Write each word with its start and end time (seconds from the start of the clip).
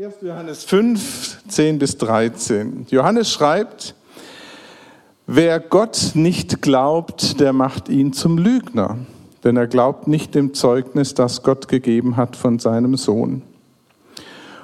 1. 0.00 0.18
Johannes 0.22 0.62
5, 0.62 1.42
10 1.48 1.80
bis 1.80 1.98
13. 1.98 2.86
Johannes 2.88 3.32
schreibt, 3.32 3.96
wer 5.26 5.58
Gott 5.58 6.12
nicht 6.14 6.62
glaubt, 6.62 7.40
der 7.40 7.52
macht 7.52 7.88
ihn 7.88 8.12
zum 8.12 8.38
Lügner, 8.38 8.98
denn 9.42 9.56
er 9.56 9.66
glaubt 9.66 10.06
nicht 10.06 10.36
dem 10.36 10.54
Zeugnis, 10.54 11.14
das 11.14 11.42
Gott 11.42 11.66
gegeben 11.66 12.16
hat 12.16 12.36
von 12.36 12.60
seinem 12.60 12.96
Sohn. 12.96 13.42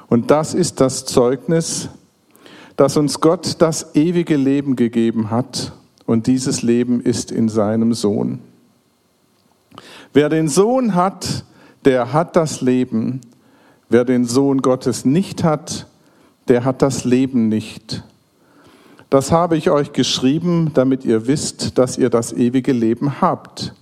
Und 0.06 0.30
das 0.30 0.54
ist 0.54 0.80
das 0.80 1.04
Zeugnis, 1.04 1.88
dass 2.76 2.96
uns 2.96 3.20
Gott 3.20 3.56
das 3.58 3.96
ewige 3.96 4.36
Leben 4.36 4.76
gegeben 4.76 5.30
hat, 5.32 5.72
und 6.06 6.28
dieses 6.28 6.62
Leben 6.62 7.00
ist 7.00 7.32
in 7.32 7.48
seinem 7.48 7.92
Sohn. 7.92 8.38
Wer 10.12 10.28
den 10.28 10.46
Sohn 10.46 10.94
hat, 10.94 11.44
der 11.84 12.12
hat 12.12 12.36
das 12.36 12.60
Leben. 12.60 13.20
Wer 13.88 14.04
den 14.04 14.24
Sohn 14.24 14.62
Gottes 14.62 15.04
nicht 15.04 15.44
hat, 15.44 15.86
der 16.48 16.64
hat 16.64 16.82
das 16.82 17.04
Leben 17.04 17.48
nicht. 17.48 18.02
Das 19.10 19.30
habe 19.30 19.56
ich 19.56 19.70
euch 19.70 19.92
geschrieben, 19.92 20.72
damit 20.74 21.04
ihr 21.04 21.26
wisst, 21.26 21.78
dass 21.78 21.98
ihr 21.98 22.10
das 22.10 22.32
ewige 22.32 22.72
Leben 22.72 23.20
habt, 23.20 23.74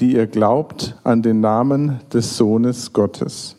die 0.00 0.12
ihr 0.12 0.26
glaubt 0.26 0.96
an 1.04 1.22
den 1.22 1.40
Namen 1.40 2.00
des 2.12 2.36
Sohnes 2.36 2.92
Gottes. 2.92 3.56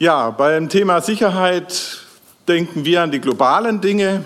Ja, 0.00 0.30
beim 0.30 0.68
Thema 0.68 1.00
Sicherheit 1.00 2.04
denken 2.46 2.84
wir 2.84 3.02
an 3.02 3.10
die 3.10 3.20
globalen 3.20 3.80
Dinge, 3.80 4.24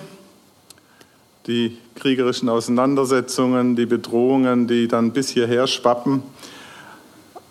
die 1.47 1.79
kriegerischen 2.03 2.49
Auseinandersetzungen, 2.49 3.77
die 3.77 3.87
Bedrohungen, 3.87 4.67
die 4.67 4.89
dann 4.89 5.13
bis 5.13 5.29
hierher 5.29 5.69
schwappen. 5.69 6.25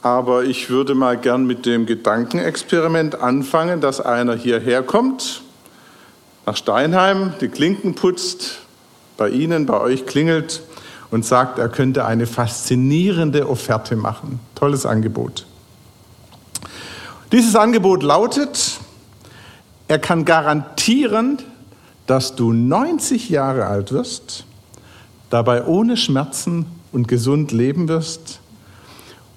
Aber 0.01 0.43
ich 0.43 0.69
würde 0.69 0.93
mal 0.93 1.15
gern 1.15 1.47
mit 1.47 1.65
dem 1.65 1.85
Gedankenexperiment 1.85 3.15
anfangen, 3.15 3.79
dass 3.79 4.01
einer 4.01 4.35
hierher 4.35 4.83
kommt, 4.83 5.41
nach 6.45 6.57
Steinheim, 6.57 7.33
die 7.39 7.47
Klinken 7.47 7.95
putzt, 7.95 8.59
bei 9.15 9.29
Ihnen, 9.29 9.65
bei 9.65 9.79
euch 9.79 10.05
klingelt 10.05 10.61
und 11.11 11.23
sagt, 11.23 11.57
er 11.57 11.69
könnte 11.69 12.03
eine 12.03 12.27
faszinierende 12.27 13.47
Offerte 13.47 13.95
machen. 13.95 14.41
Tolles 14.55 14.85
Angebot. 14.85 15.45
Dieses 17.31 17.55
Angebot 17.55 18.03
lautet, 18.03 18.79
er 19.87 19.99
kann 19.99 20.25
garantieren, 20.25 21.37
dass 22.11 22.35
du 22.35 22.51
90 22.51 23.29
Jahre 23.29 23.67
alt 23.67 23.93
wirst, 23.93 24.43
dabei 25.31 25.65
ohne 25.65 25.97
Schmerzen 25.97 26.67
und 26.91 27.07
gesund 27.07 27.51
leben 27.51 27.87
wirst 27.87 28.41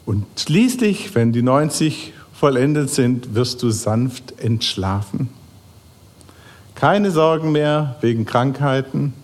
und 0.05 0.27
schließlich, 0.37 1.14
wenn 1.14 1.33
die 1.33 1.41
90 1.41 2.12
vollendet 2.34 2.91
sind, 2.91 3.34
wirst 3.34 3.62
du 3.62 3.70
sanft 3.70 4.39
entschlafen. 4.39 5.31
Keine 6.75 7.11
Sorgen 7.11 7.53
mehr 7.53 7.97
wegen 8.03 8.27
Krankheiten, 8.27 9.15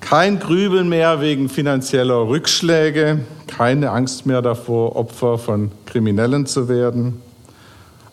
kein 0.00 0.38
Grübeln 0.38 0.88
mehr 0.88 1.20
wegen 1.20 1.50
finanzieller 1.50 2.26
Rückschläge, 2.28 3.20
keine 3.46 3.90
Angst 3.90 4.24
mehr 4.24 4.40
davor, 4.40 4.96
Opfer 4.96 5.36
von 5.36 5.72
Kriminellen 5.84 6.46
zu 6.46 6.68
werden. 6.68 7.20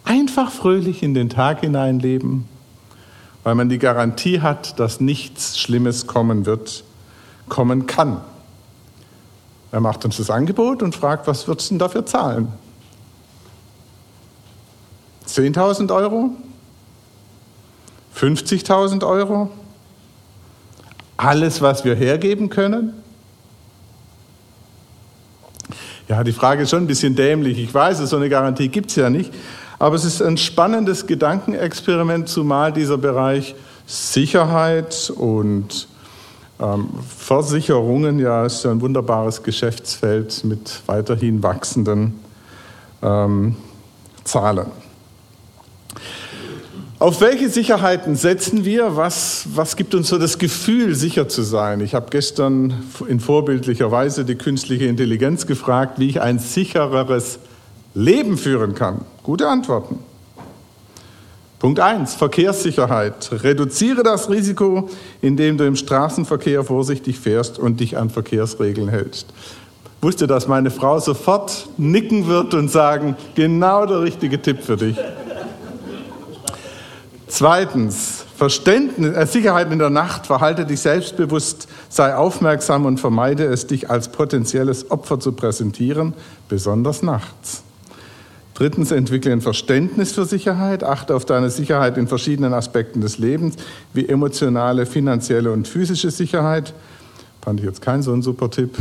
Einfach 0.04 0.52
fröhlich 0.52 1.02
in 1.02 1.14
den 1.14 1.30
Tag 1.30 1.62
hineinleben 1.62 2.46
weil 3.48 3.56
man 3.56 3.70
die 3.70 3.80
Garantie 3.80 4.42
hat, 4.42 4.78
dass 4.78 5.00
nichts 5.00 5.58
Schlimmes 5.58 6.06
kommen 6.06 6.46
wird, 6.46 6.84
kommen 7.50 7.88
kann. 7.88 8.22
Er 9.72 9.82
macht 9.82 10.06
uns 10.06 10.18
das 10.18 10.30
Angebot 10.30 10.82
und 10.82 10.96
fragt, 10.96 11.28
was 11.28 11.48
würdest 11.48 11.70
du 11.70 11.74
denn 11.74 11.80
dafür 11.80 12.06
zahlen? 12.06 12.48
10.000 15.28 15.94
Euro? 15.94 16.32
50.000 18.16 19.06
Euro? 19.06 19.50
Alles, 21.18 21.62
was 21.62 21.84
wir 21.84 21.96
hergeben 21.96 22.50
können? 22.50 22.94
Ja, 26.08 26.24
die 26.24 26.32
Frage 26.32 26.64
ist 26.64 26.70
schon 26.70 26.84
ein 26.84 26.88
bisschen 26.88 27.16
dämlich. 27.16 27.60
Ich 27.60 27.74
weiß, 27.74 27.98
so 27.98 28.16
eine 28.16 28.30
Garantie 28.30 28.70
gibt 28.70 28.92
es 28.92 28.96
ja 28.96 29.10
nicht. 29.10 29.34
Aber 29.78 29.96
es 29.96 30.06
ist 30.06 30.22
ein 30.22 30.38
spannendes 30.38 31.06
Gedankenexperiment, 31.06 32.30
zumal 32.30 32.72
dieser 32.72 32.98
Bereich 32.98 33.56
Sicherheit 33.86 35.12
und 35.16 35.88
ähm, 36.60 36.90
Versicherungen, 37.18 38.20
ja, 38.20 38.46
ist 38.46 38.64
ja 38.64 38.72
ein 38.72 38.82
wunderbares 38.82 39.44
Geschäftsfeld 39.44 40.44
mit 40.44 40.82
weiterhin 40.88 41.44
wachsenden 41.44 42.20
ähm, 43.02 43.56
Zahlen. 44.24 44.68
Auf 47.00 47.22
welche 47.22 47.48
Sicherheiten 47.50 48.16
setzen 48.16 48.66
wir? 48.66 48.96
Was, 48.96 49.50
was 49.54 49.76
gibt 49.76 49.94
uns 49.94 50.08
so 50.08 50.18
das 50.18 50.40
Gefühl, 50.40 50.96
sicher 50.96 51.30
zu 51.30 51.44
sein? 51.44 51.80
Ich 51.82 51.94
habe 51.94 52.08
gestern 52.10 52.74
in 53.08 53.20
vorbildlicher 53.20 53.92
Weise 53.92 54.26
die 54.26 54.34
künstliche 54.34 54.86
Intelligenz 54.86 55.46
gefragt, 55.46 56.00
wie 56.00 56.10
ich 56.10 56.22
ein 56.22 56.40
sichereres 56.40 57.38
Leben 57.94 58.36
führen 58.36 58.74
kann? 58.74 59.02
Gute 59.22 59.48
Antworten. 59.48 60.00
Punkt 61.60 61.80
1, 61.80 62.14
Verkehrssicherheit. 62.14 63.32
Reduziere 63.32 64.04
das 64.04 64.30
Risiko, 64.30 64.90
indem 65.22 65.58
du 65.58 65.66
im 65.66 65.76
Straßenverkehr 65.76 66.64
vorsichtig 66.64 67.20
fährst 67.20 67.58
und 67.58 67.80
dich 67.80 67.98
an 67.98 68.12
Verkehrsregeln 68.12 68.90
hältst. 68.90 69.34
Wusste, 70.00 70.28
dass 70.28 70.48
meine 70.48 70.70
Frau 70.70 71.00
sofort 71.00 71.68
nicken 71.78 72.28
wird 72.28 72.54
und 72.54 72.70
sagen, 72.70 73.16
genau 73.34 73.88
der 73.88 74.02
richtige 74.02 74.40
Tipp 74.40 74.62
für 74.62 74.78
dich. 74.78 74.98
Zweitens, 77.28 78.24
Verständnis, 78.36 79.16
äh, 79.16 79.26
Sicherheit 79.26 79.72
in 79.72 79.80
der 79.80 79.90
Nacht, 79.90 80.28
verhalte 80.28 80.64
dich 80.64 80.80
selbstbewusst, 80.80 81.68
sei 81.90 82.16
aufmerksam 82.16 82.86
und 82.86 83.00
vermeide 83.00 83.46
es, 83.46 83.66
dich 83.66 83.90
als 83.90 84.10
potenzielles 84.10 84.92
Opfer 84.92 85.20
zu 85.20 85.32
präsentieren, 85.32 86.14
besonders 86.48 87.02
nachts. 87.02 87.64
Drittens, 88.58 88.90
entwickle 88.90 89.32
ein 89.34 89.42
Verständnis 89.42 90.14
für 90.14 90.26
Sicherheit, 90.26 90.84
achte 90.84 91.14
auf 91.14 91.26
deine 91.26 91.52
Sicherheit 91.52 91.96
in 91.96 92.08
verschiedenen 92.08 92.56
Aspekten 92.56 93.02
des 93.02 93.20
Lebens, 93.20 93.56
wie 93.94 94.10
emotionale, 94.10 94.88
finanzielle 94.88 95.52
und 95.52 95.68
physische 95.68 96.10
Sicherheit. 96.10 96.74
Fand 97.44 97.60
ich 97.60 97.68
jetzt 97.68 97.84
kein 97.84 98.02
so 98.02 98.12
ein 98.14 98.24
super 98.24 98.50
Tipp 98.50 98.76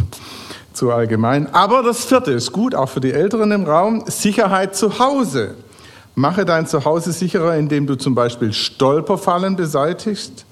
zu 0.72 0.92
allgemein. 0.92 1.52
Aber 1.52 1.82
das 1.82 2.06
vierte 2.06 2.32
ist 2.32 2.52
gut, 2.52 2.74
auch 2.74 2.88
für 2.88 3.00
die 3.00 3.12
Älteren 3.12 3.52
im 3.52 3.64
Raum, 3.64 4.04
Sicherheit 4.06 4.74
zu 4.74 4.98
Hause. 4.98 5.56
Mache 6.14 6.46
dein 6.46 6.66
Zuhause 6.66 7.12
sicherer, 7.12 7.54
indem 7.56 7.86
du 7.86 7.96
zum 7.96 8.14
Beispiel 8.14 8.54
Stolperfallen 8.54 9.56
beseitigst, 9.56 10.46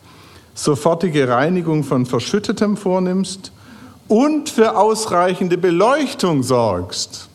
sofortige 0.54 1.30
Reinigung 1.30 1.82
von 1.82 2.04
Verschüttetem 2.04 2.76
vornimmst 2.76 3.52
und 4.06 4.50
für 4.50 4.76
ausreichende 4.76 5.56
Beleuchtung 5.56 6.42
sorgst. 6.42 7.30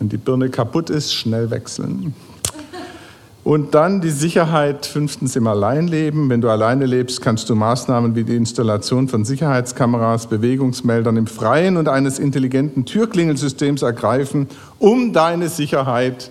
Wenn 0.00 0.08
die 0.08 0.16
Birne 0.16 0.48
kaputt 0.48 0.88
ist, 0.88 1.14
schnell 1.14 1.50
wechseln. 1.50 2.14
Und 3.44 3.74
dann 3.74 4.00
die 4.00 4.10
Sicherheit, 4.10 4.86
fünftens 4.86 5.36
im 5.36 5.46
Alleinleben. 5.46 6.30
Wenn 6.30 6.40
du 6.40 6.48
alleine 6.48 6.86
lebst, 6.86 7.20
kannst 7.20 7.50
du 7.50 7.54
Maßnahmen 7.54 8.14
wie 8.14 8.24
die 8.24 8.34
Installation 8.34 9.08
von 9.08 9.26
Sicherheitskameras, 9.26 10.26
Bewegungsmeldern 10.26 11.18
im 11.18 11.26
Freien 11.26 11.76
und 11.76 11.86
eines 11.86 12.18
intelligenten 12.18 12.86
Türklingelsystems 12.86 13.82
ergreifen, 13.82 14.48
um 14.78 15.12
deine 15.12 15.50
Sicherheit 15.50 16.30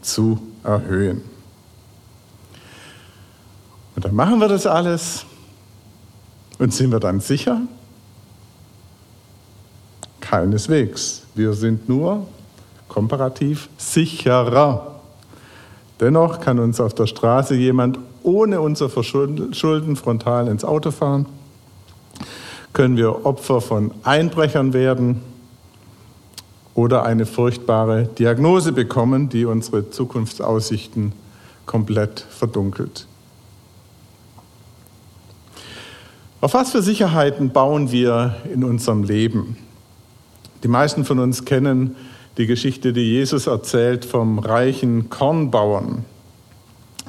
zu 0.00 0.38
erhöhen. 0.62 1.22
Und 3.96 4.04
dann 4.04 4.14
machen 4.14 4.38
wir 4.38 4.46
das 4.46 4.64
alles 4.64 5.26
und 6.60 6.72
sind 6.72 6.92
wir 6.92 7.00
dann 7.00 7.18
sicher? 7.18 7.62
Keineswegs. 10.20 11.22
Wir 11.34 11.52
sind 11.52 11.88
nur 11.88 12.28
komparativ 12.88 13.68
sicherer. 13.76 15.00
Dennoch 16.00 16.40
kann 16.40 16.58
uns 16.58 16.80
auf 16.80 16.94
der 16.94 17.06
Straße 17.06 17.54
jemand 17.54 17.98
ohne 18.22 18.60
unser 18.60 18.88
Verschulden 18.88 19.96
frontal 19.96 20.48
ins 20.48 20.64
Auto 20.64 20.90
fahren. 20.90 21.26
Können 22.72 22.96
wir 22.96 23.24
Opfer 23.26 23.60
von 23.60 23.92
Einbrechern 24.04 24.72
werden 24.72 25.22
oder 26.74 27.04
eine 27.04 27.26
furchtbare 27.26 28.04
Diagnose 28.04 28.72
bekommen, 28.72 29.28
die 29.28 29.44
unsere 29.44 29.90
Zukunftsaussichten 29.90 31.12
komplett 31.66 32.20
verdunkelt. 32.20 33.06
Auf 36.40 36.54
was 36.54 36.70
für 36.70 36.82
Sicherheiten 36.82 37.50
bauen 37.50 37.90
wir 37.90 38.36
in 38.52 38.62
unserem 38.62 39.02
Leben? 39.02 39.56
Die 40.62 40.68
meisten 40.68 41.04
von 41.04 41.18
uns 41.18 41.44
kennen 41.44 41.96
die 42.38 42.46
Geschichte, 42.46 42.92
die 42.92 43.12
Jesus 43.12 43.48
erzählt 43.48 44.04
vom 44.04 44.38
reichen 44.38 45.10
Kornbauern. 45.10 46.04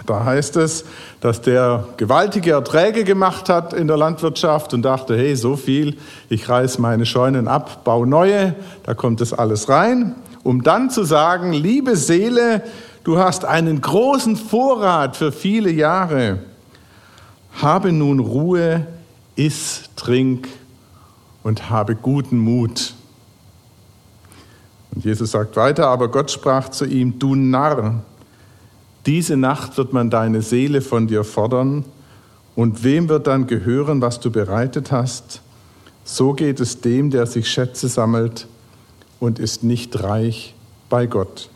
Da 0.05 0.25
heißt 0.25 0.57
es, 0.57 0.85
dass 1.21 1.41
der 1.41 1.87
gewaltige 1.97 2.51
Erträge 2.51 3.03
gemacht 3.03 3.47
hat 3.47 3.73
in 3.73 3.87
der 3.87 3.97
Landwirtschaft 3.97 4.73
und 4.73 4.81
dachte, 4.81 5.15
hey, 5.15 5.35
so 5.35 5.55
viel, 5.55 5.97
ich 6.29 6.49
reiß 6.49 6.79
meine 6.79 7.05
Scheunen 7.05 7.47
ab, 7.47 7.83
baue 7.83 8.07
neue, 8.07 8.55
da 8.83 8.95
kommt 8.95 9.21
das 9.21 9.33
alles 9.33 9.69
rein, 9.69 10.15
um 10.43 10.63
dann 10.63 10.89
zu 10.89 11.03
sagen, 11.03 11.53
liebe 11.53 11.95
Seele, 11.95 12.63
du 13.03 13.19
hast 13.19 13.45
einen 13.45 13.81
großen 13.81 14.35
Vorrat 14.35 15.15
für 15.15 15.31
viele 15.31 15.69
Jahre. 15.69 16.39
Habe 17.61 17.91
nun 17.91 18.19
Ruhe, 18.19 18.87
iss, 19.35 19.91
trink 19.95 20.47
und 21.43 21.69
habe 21.69 21.95
guten 21.95 22.39
Mut. 22.39 22.95
Und 24.93 25.05
Jesus 25.05 25.31
sagt 25.31 25.55
weiter, 25.55 25.87
aber 25.87 26.09
Gott 26.09 26.31
sprach 26.31 26.69
zu 26.69 26.85
ihm, 26.85 27.19
du 27.19 27.35
Narr, 27.35 28.01
diese 29.05 29.37
Nacht 29.37 29.77
wird 29.77 29.93
man 29.93 30.09
deine 30.09 30.41
Seele 30.41 30.81
von 30.81 31.07
dir 31.07 31.23
fordern, 31.23 31.85
und 32.55 32.83
wem 32.83 33.07
wird 33.07 33.27
dann 33.27 33.47
gehören, 33.47 34.01
was 34.01 34.19
du 34.19 34.31
bereitet 34.31 34.91
hast? 34.91 35.41
So 36.03 36.33
geht 36.33 36.59
es 36.59 36.81
dem, 36.81 37.09
der 37.09 37.25
sich 37.25 37.49
Schätze 37.49 37.87
sammelt 37.87 38.47
und 39.21 39.39
ist 39.39 39.63
nicht 39.63 40.03
reich 40.03 40.55
bei 40.89 41.05
Gott. 41.05 41.49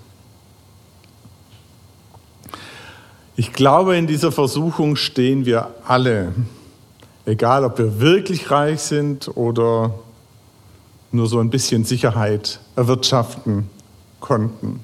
Ich 3.36 3.51
glaube, 3.51 3.97
in 3.97 4.07
dieser 4.07 4.31
Versuchung 4.31 4.95
stehen 4.95 5.45
wir 5.45 5.71
alle, 5.86 6.33
egal 7.25 7.65
ob 7.65 7.79
wir 7.79 8.00
wirklich 8.00 8.50
reich 8.50 8.79
sind 8.79 9.29
oder 9.36 9.95
nur 11.13 11.27
so 11.27 11.39
ein 11.39 11.50
bisschen 11.50 11.86
Sicherheit 11.86 12.60
erwirtschaften 12.75 13.69
konnten. 14.19 14.80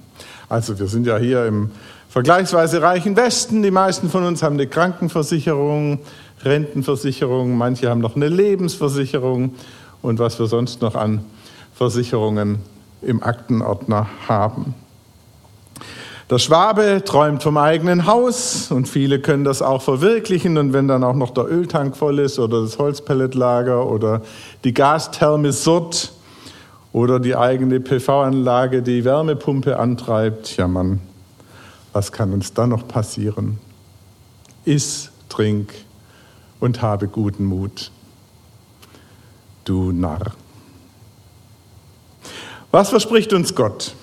Also 0.48 0.80
wir 0.80 0.88
sind 0.88 1.08
ja 1.08 1.18
hier 1.18 1.46
im 1.46 1.72
vergleichsweise 2.10 2.82
reichen 2.82 3.16
Westen. 3.16 3.64
Die 3.64 3.72
meisten 3.72 4.10
von 4.10 4.24
uns 4.24 4.44
haben 4.44 4.54
eine 4.54 4.68
Krankenversicherung, 4.68 6.00
Rentenversicherung, 6.44 7.58
manche 7.58 7.90
haben 7.90 8.02
noch 8.02 8.16
eine 8.16 8.30
Lebensversicherung 8.30 9.56
und 10.02 10.20
was 10.20 10.40
wir 10.40 10.48
sonst 10.48 10.82
noch 10.82 10.96
an 10.96 11.26
Versicherungen 11.76 12.60
im 13.02 13.24
Aktenordner 13.24 14.08
haben. 14.28 14.74
Der 16.30 16.38
Schwabe 16.38 17.02
träumt 17.04 17.42
vom 17.42 17.58
eigenen 17.58 18.06
Haus 18.06 18.72
und 18.72 18.88
viele 18.88 19.20
können 19.20 19.44
das 19.44 19.64
auch 19.64 19.82
verwirklichen. 19.82 20.60
Und 20.60 20.74
wenn 20.74 20.88
dann 20.88 21.04
auch 21.04 21.16
noch 21.16 21.32
der 21.32 21.46
Öltank 21.46 21.98
voll 21.98 22.20
ist 22.20 22.38
oder 22.38 22.62
das 22.62 22.78
Holzpelletlager 22.78 23.88
oder 23.88 24.22
die 24.64 24.76
Gastherme 24.76 25.52
Surt 25.54 26.14
oder 26.92 27.20
die 27.20 27.36
eigene 27.36 27.80
PV-Anlage 27.80 28.82
die 28.82 29.06
Wärmepumpe 29.06 29.78
antreibt, 29.78 30.58
ja 30.58 30.68
Mann, 30.68 31.02
was 31.94 32.12
kann 32.12 32.34
uns 32.34 32.54
dann 32.54 32.70
noch 32.70 32.88
passieren? 32.88 33.60
Iss, 34.66 35.12
trink 35.30 35.74
und 36.60 36.82
habe 36.82 37.08
guten 37.08 37.46
Mut. 37.46 37.92
Du 39.66 39.92
Narr. 39.92 40.34
Was 42.72 42.90
verspricht 42.90 43.34
uns 43.34 43.56
Gott? 43.56 43.96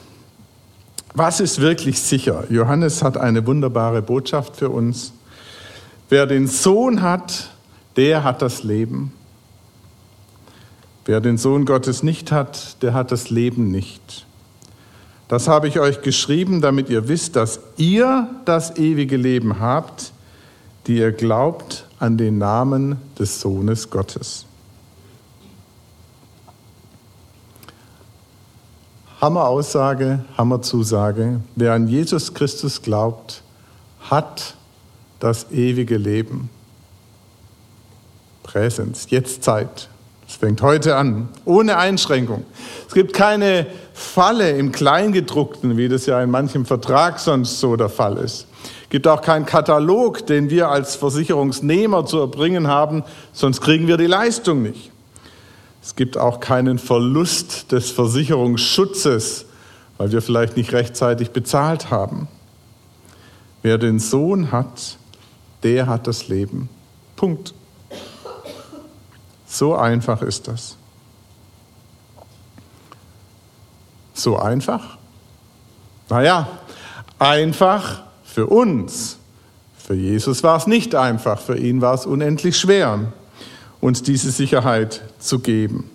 Was 1.14 1.40
ist 1.40 1.60
wirklich 1.60 2.00
sicher? 2.00 2.44
Johannes 2.50 3.02
hat 3.02 3.16
eine 3.16 3.46
wunderbare 3.46 4.02
Botschaft 4.02 4.56
für 4.56 4.70
uns. 4.70 5.12
Wer 6.08 6.26
den 6.26 6.46
Sohn 6.46 7.00
hat, 7.00 7.50
der 7.96 8.22
hat 8.22 8.42
das 8.42 8.62
Leben. 8.62 9.12
Wer 11.06 11.20
den 11.20 11.38
Sohn 11.38 11.64
Gottes 11.64 12.02
nicht 12.02 12.32
hat, 12.32 12.82
der 12.82 12.92
hat 12.92 13.12
das 13.12 13.30
Leben 13.30 13.70
nicht. 13.70 14.26
Das 15.28 15.46
habe 15.46 15.68
ich 15.68 15.78
euch 15.78 16.02
geschrieben, 16.02 16.60
damit 16.60 16.90
ihr 16.90 17.06
wisst, 17.08 17.36
dass 17.36 17.60
ihr 17.76 18.28
das 18.44 18.76
ewige 18.76 19.16
Leben 19.16 19.60
habt, 19.60 20.12
die 20.86 20.98
ihr 20.98 21.12
glaubt 21.12 21.86
an 22.00 22.16
den 22.16 22.38
Namen 22.38 22.96
des 23.18 23.40
Sohnes 23.40 23.88
Gottes. 23.88 24.46
Hammer-Aussage, 29.20 30.24
Hammer-Zusage. 30.36 31.40
Wer 31.54 31.72
an 31.72 31.86
Jesus 31.86 32.34
Christus 32.34 32.82
glaubt, 32.82 33.42
hat 34.00 34.56
das 35.20 35.50
ewige 35.52 35.96
Leben. 35.96 36.50
Präsens, 38.42 39.06
jetzt 39.10 39.44
Zeit. 39.44 39.88
Es 40.28 40.36
fängt 40.36 40.60
heute 40.60 40.96
an, 40.96 41.28
ohne 41.44 41.76
Einschränkung. 41.76 42.44
Es 42.88 42.94
gibt 42.94 43.12
keine 43.12 43.66
Falle 43.94 44.50
im 44.50 44.72
Kleingedruckten, 44.72 45.76
wie 45.76 45.88
das 45.88 46.06
ja 46.06 46.20
in 46.20 46.30
manchem 46.30 46.66
Vertrag 46.66 47.20
sonst 47.20 47.60
so 47.60 47.76
der 47.76 47.88
Fall 47.88 48.16
ist. 48.18 48.46
Es 48.82 48.90
gibt 48.90 49.06
auch 49.06 49.22
keinen 49.22 49.46
Katalog, 49.46 50.26
den 50.26 50.50
wir 50.50 50.68
als 50.68 50.96
Versicherungsnehmer 50.96 52.06
zu 52.06 52.18
erbringen 52.18 52.66
haben, 52.66 53.04
sonst 53.32 53.60
kriegen 53.60 53.86
wir 53.86 53.96
die 53.96 54.06
Leistung 54.06 54.62
nicht. 54.62 54.90
Es 55.82 55.94
gibt 55.94 56.18
auch 56.18 56.40
keinen 56.40 56.78
Verlust 56.78 57.70
des 57.70 57.92
Versicherungsschutzes, 57.92 59.46
weil 59.98 60.10
wir 60.10 60.20
vielleicht 60.20 60.56
nicht 60.56 60.72
rechtzeitig 60.72 61.30
bezahlt 61.30 61.90
haben. 61.90 62.26
Wer 63.62 63.78
den 63.78 64.00
Sohn 64.00 64.50
hat, 64.50 64.98
der 65.62 65.86
hat 65.86 66.06
das 66.06 66.28
Leben. 66.28 66.68
Punkt. 67.14 67.54
So 69.56 69.74
einfach 69.74 70.20
ist 70.20 70.48
das. 70.48 70.76
So 74.12 74.36
einfach? 74.36 74.98
Naja, 76.10 76.46
einfach 77.18 78.02
für 78.22 78.48
uns. 78.48 79.16
Für 79.78 79.94
Jesus 79.94 80.42
war 80.42 80.58
es 80.58 80.66
nicht 80.66 80.94
einfach, 80.94 81.40
für 81.40 81.56
ihn 81.56 81.80
war 81.80 81.94
es 81.94 82.04
unendlich 82.04 82.58
schwer 82.58 83.00
uns 83.80 84.02
diese 84.02 84.30
Sicherheit 84.30 85.00
zu 85.20 85.38
geben. 85.38 85.90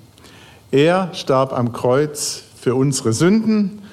Er 0.72 1.14
starb 1.14 1.54
am 1.54 1.72
Kreuz 1.72 2.42
für 2.60 2.74
unsere 2.74 3.14
Sünden. 3.14 3.84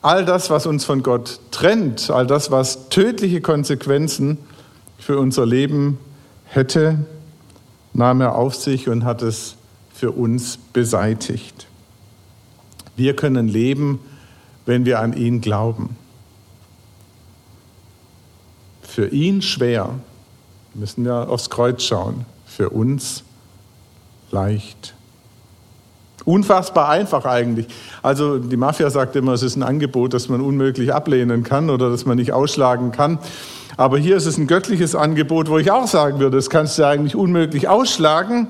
All 0.00 0.24
das, 0.24 0.48
was 0.48 0.64
uns 0.66 0.84
von 0.84 1.02
Gott 1.02 1.40
trennt, 1.50 2.08
all 2.10 2.26
das, 2.28 2.52
was 2.52 2.88
tödliche 2.88 3.40
Konsequenzen 3.40 4.38
für 4.96 5.18
unser 5.18 5.44
Leben 5.44 5.98
hätte, 6.44 6.98
nahm 7.98 8.20
er 8.20 8.36
auf 8.36 8.54
sich 8.54 8.88
und 8.88 9.04
hat 9.04 9.22
es 9.22 9.56
für 9.92 10.12
uns 10.12 10.56
beseitigt. 10.72 11.66
Wir 12.96 13.14
können 13.16 13.48
leben, 13.48 13.98
wenn 14.66 14.84
wir 14.84 15.00
an 15.00 15.12
ihn 15.12 15.40
glauben. 15.40 15.96
Für 18.82 19.08
ihn 19.08 19.42
schwer, 19.42 19.90
müssen 20.74 21.04
wir 21.04 21.28
aufs 21.28 21.50
Kreuz 21.50 21.82
schauen, 21.82 22.24
für 22.46 22.70
uns 22.70 23.24
leicht. 24.30 24.94
Unfassbar 26.24 26.88
einfach 26.90 27.24
eigentlich. 27.24 27.66
Also 28.02 28.38
die 28.38 28.56
Mafia 28.56 28.90
sagt 28.90 29.16
immer, 29.16 29.32
es 29.32 29.42
ist 29.42 29.56
ein 29.56 29.62
Angebot, 29.62 30.14
das 30.14 30.28
man 30.28 30.40
unmöglich 30.40 30.92
ablehnen 30.92 31.42
kann 31.42 31.70
oder 31.70 31.90
das 31.90 32.06
man 32.06 32.16
nicht 32.16 32.32
ausschlagen 32.32 32.92
kann. 32.92 33.18
Aber 33.78 33.96
hier 33.96 34.16
ist 34.16 34.26
es 34.26 34.36
ein 34.38 34.48
göttliches 34.48 34.96
Angebot, 34.96 35.48
wo 35.48 35.56
ich 35.56 35.70
auch 35.70 35.86
sagen 35.86 36.18
würde, 36.18 36.36
das 36.36 36.50
kannst 36.50 36.80
du 36.80 36.84
eigentlich 36.84 37.14
unmöglich 37.14 37.68
ausschlagen. 37.68 38.48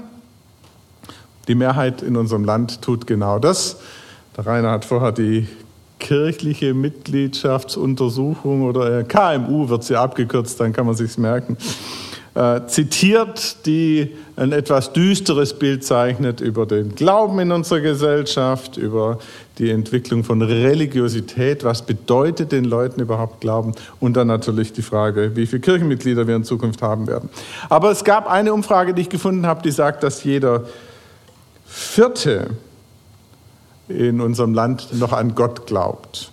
Die 1.49 1.54
Mehrheit 1.54 2.00
in 2.00 2.16
unserem 2.16 2.44
Land 2.44 2.80
tut 2.80 3.06
genau 3.06 3.38
das. 3.38 3.76
Der 4.38 4.47
Rainer 4.47 4.70
hat 4.70 4.87
vorher 4.87 5.12
die 5.12 5.47
kirchliche 5.99 6.73
Mitgliedschaftsuntersuchung 6.73 8.62
oder 8.62 9.04
KMU 9.04 9.68
wird 9.68 9.85
sie 9.85 9.97
abgekürzt, 9.97 10.58
dann 10.61 10.73
kann 10.73 10.87
man 10.87 10.94
sich's 10.94 11.18
merken 11.18 11.58
äh, 12.38 12.68
zitiert, 12.68 13.66
die 13.66 14.14
ein 14.37 14.52
etwas 14.52 14.92
düsteres 14.92 15.59
Bild 15.59 15.83
zeichnet 15.83 16.40
über 16.40 16.66
den 16.66 16.95
Glauben 16.95 17.40
in 17.40 17.50
unserer 17.50 17.80
Gesellschaft, 17.80 18.76
über 18.76 19.18
die 19.59 19.71
Entwicklung 19.71 20.23
von 20.23 20.40
Religiosität, 20.40 21.64
was 21.64 21.83
bedeutet 21.83 22.52
den 22.52 22.64
Leuten 22.64 23.00
überhaupt 23.00 23.40
Glauben 23.40 23.73
und 23.99 24.16
dann 24.16 24.28
natürlich 24.28 24.73
die 24.73 24.83
Frage, 24.83 25.35
wie 25.35 25.47
viele 25.47 25.62
Kirchenmitglieder 25.62 26.28
wir 26.28 26.37
in 26.37 26.45
Zukunft 26.45 26.80
haben 26.80 27.09
werden. 27.09 27.28
Aber 27.68 27.90
es 27.90 28.04
gab 28.04 28.30
eine 28.30 28.52
Umfrage, 28.52 28.95
die 28.95 29.02
ich 29.02 29.09
gefunden 29.09 29.45
habe, 29.45 29.62
die 29.62 29.73
sagt, 29.73 30.04
dass 30.04 30.23
jeder 30.23 30.64
Vierte 31.66 32.50
in 33.88 34.21
unserem 34.21 34.54
Land 34.54 34.90
noch 34.92 35.12
an 35.12 35.35
Gott 35.35 35.66
glaubt 35.66 36.30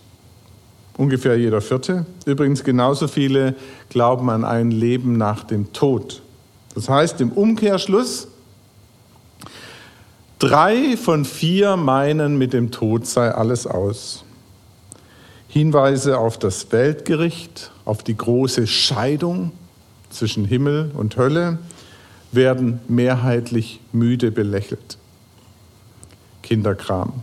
ungefähr 0.98 1.38
jeder 1.38 1.62
Vierte. 1.62 2.06
Übrigens 2.26 2.64
genauso 2.64 3.08
viele 3.08 3.56
glauben 3.90 4.30
an 4.30 4.46
ein 4.46 4.72
Leben 4.72 5.18
nach 5.18 5.44
dem 5.44 5.74
Tod. 5.74 6.22
Das 6.74 6.90
heißt 6.90 7.22
im 7.22 7.32
Umkehrschluss, 7.32 8.28
drei 10.40 10.98
von 10.98 11.26
vier 11.26 11.78
meinen, 11.78 12.38
mit 12.38 12.54
dem 12.54 12.72
Tod 12.72 13.06
sei 13.08 13.32
alles 13.32 13.68
aus. 13.68 14.24
Hinweise 15.48 16.18
auf 16.18 16.38
das 16.38 16.72
Weltgericht, 16.72 17.72
auf 17.86 18.04
die 18.04 18.18
große 18.18 18.68
Scheidung 18.68 19.52
zwischen 20.10 20.44
Himmel 20.46 20.92
und 20.94 21.16
Hölle 21.18 21.60
werden 22.34 22.82
mehrheitlich 22.88 23.80
müde 23.94 24.32
belächelt. 24.32 24.98
Kinderkram. 26.42 27.14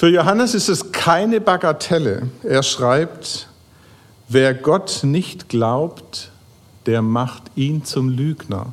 Für 0.00 0.08
Johannes 0.08 0.54
ist 0.54 0.70
es 0.70 0.92
keine 0.92 1.42
Bagatelle. 1.42 2.22
Er 2.42 2.62
schreibt, 2.62 3.48
wer 4.30 4.54
Gott 4.54 5.00
nicht 5.02 5.50
glaubt, 5.50 6.30
der 6.86 7.02
macht 7.02 7.42
ihn 7.54 7.84
zum 7.84 8.08
Lügner. 8.08 8.72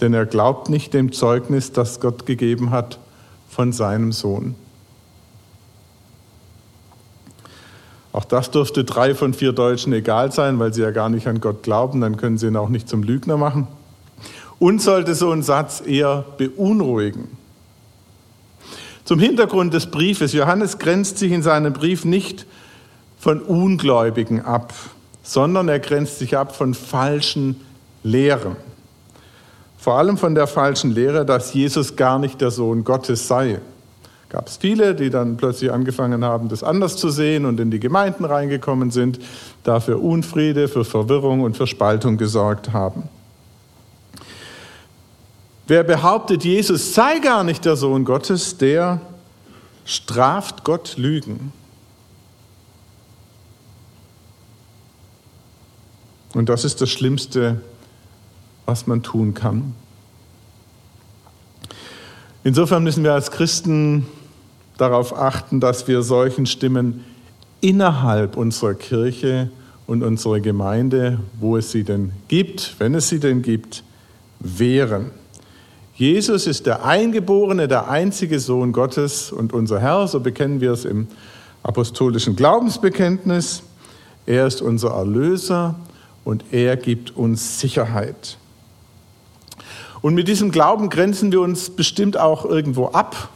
Denn 0.00 0.14
er 0.14 0.24
glaubt 0.24 0.70
nicht 0.70 0.94
dem 0.94 1.12
Zeugnis, 1.12 1.70
das 1.70 2.00
Gott 2.00 2.24
gegeben 2.24 2.70
hat 2.70 2.98
von 3.50 3.74
seinem 3.74 4.10
Sohn. 4.10 4.54
Auch 8.14 8.24
das 8.24 8.50
dürfte 8.50 8.84
drei 8.84 9.14
von 9.14 9.34
vier 9.34 9.52
Deutschen 9.52 9.92
egal 9.92 10.32
sein, 10.32 10.58
weil 10.58 10.72
sie 10.72 10.80
ja 10.80 10.92
gar 10.92 11.10
nicht 11.10 11.26
an 11.26 11.42
Gott 11.42 11.62
glauben, 11.62 12.00
dann 12.00 12.16
können 12.16 12.38
sie 12.38 12.46
ihn 12.46 12.56
auch 12.56 12.70
nicht 12.70 12.88
zum 12.88 13.02
Lügner 13.02 13.36
machen. 13.36 13.68
Uns 14.58 14.84
sollte 14.84 15.14
so 15.14 15.30
ein 15.30 15.42
Satz 15.42 15.82
eher 15.84 16.24
beunruhigen. 16.38 17.37
Zum 19.08 19.20
Hintergrund 19.20 19.72
des 19.72 19.86
Briefes. 19.86 20.34
Johannes 20.34 20.78
grenzt 20.78 21.16
sich 21.16 21.32
in 21.32 21.42
seinem 21.42 21.72
Brief 21.72 22.04
nicht 22.04 22.44
von 23.18 23.40
Ungläubigen 23.40 24.44
ab, 24.44 24.74
sondern 25.22 25.66
er 25.70 25.78
grenzt 25.78 26.18
sich 26.18 26.36
ab 26.36 26.54
von 26.54 26.74
falschen 26.74 27.58
Lehren. 28.02 28.56
Vor 29.78 29.94
allem 29.94 30.18
von 30.18 30.34
der 30.34 30.46
falschen 30.46 30.90
Lehre, 30.90 31.24
dass 31.24 31.54
Jesus 31.54 31.96
gar 31.96 32.18
nicht 32.18 32.42
der 32.42 32.50
Sohn 32.50 32.84
Gottes 32.84 33.26
sei. 33.26 33.60
Gab 34.28 34.48
es 34.48 34.58
viele, 34.58 34.94
die 34.94 35.08
dann 35.08 35.38
plötzlich 35.38 35.72
angefangen 35.72 36.22
haben, 36.22 36.50
das 36.50 36.62
anders 36.62 36.98
zu 36.98 37.08
sehen 37.08 37.46
und 37.46 37.58
in 37.60 37.70
die 37.70 37.80
Gemeinden 37.80 38.26
reingekommen 38.26 38.90
sind, 38.90 39.20
dafür 39.64 40.02
Unfriede, 40.02 40.68
für 40.68 40.84
Verwirrung 40.84 41.40
und 41.40 41.56
für 41.56 41.66
Spaltung 41.66 42.18
gesorgt 42.18 42.74
haben. 42.74 43.04
Wer 45.68 45.84
behauptet, 45.84 46.44
Jesus 46.44 46.94
sei 46.94 47.18
gar 47.18 47.44
nicht 47.44 47.66
der 47.66 47.76
Sohn 47.76 48.06
Gottes, 48.06 48.56
der 48.56 49.02
straft 49.84 50.64
Gott 50.64 50.96
Lügen. 50.96 51.52
Und 56.32 56.48
das 56.48 56.64
ist 56.64 56.80
das 56.80 56.88
Schlimmste, 56.88 57.60
was 58.64 58.86
man 58.86 59.02
tun 59.02 59.34
kann. 59.34 59.74
Insofern 62.44 62.82
müssen 62.82 63.04
wir 63.04 63.12
als 63.12 63.30
Christen 63.30 64.06
darauf 64.78 65.14
achten, 65.14 65.60
dass 65.60 65.86
wir 65.86 66.00
solchen 66.00 66.46
Stimmen 66.46 67.04
innerhalb 67.60 68.38
unserer 68.38 68.72
Kirche 68.72 69.50
und 69.86 70.02
unserer 70.02 70.40
Gemeinde, 70.40 71.20
wo 71.38 71.58
es 71.58 71.72
sie 71.72 71.84
denn 71.84 72.12
gibt, 72.28 72.76
wenn 72.78 72.94
es 72.94 73.10
sie 73.10 73.20
denn 73.20 73.42
gibt, 73.42 73.84
wehren. 74.40 75.10
Jesus 75.98 76.46
ist 76.46 76.66
der 76.66 76.84
Eingeborene, 76.84 77.66
der 77.66 77.90
einzige 77.90 78.38
Sohn 78.38 78.70
Gottes 78.70 79.32
und 79.32 79.52
unser 79.52 79.80
Herr, 79.80 80.06
so 80.06 80.20
bekennen 80.20 80.60
wir 80.60 80.70
es 80.70 80.84
im 80.84 81.08
apostolischen 81.64 82.36
Glaubensbekenntnis. 82.36 83.64
Er 84.24 84.46
ist 84.46 84.62
unser 84.62 84.90
Erlöser 84.90 85.74
und 86.24 86.44
er 86.52 86.76
gibt 86.76 87.16
uns 87.16 87.58
Sicherheit. 87.58 88.38
Und 90.00 90.14
mit 90.14 90.28
diesem 90.28 90.52
Glauben 90.52 90.88
grenzen 90.88 91.32
wir 91.32 91.40
uns 91.40 91.68
bestimmt 91.68 92.16
auch 92.16 92.44
irgendwo 92.44 92.86
ab. 92.86 93.30